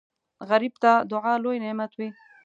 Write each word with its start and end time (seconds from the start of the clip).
غریب 0.49 0.73
ته 0.83 0.91
دعا 1.11 1.33
لوی 1.43 1.57
نعمت 1.63 1.91
وي 1.95 2.09